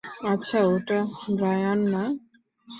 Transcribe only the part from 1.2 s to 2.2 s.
Brian না?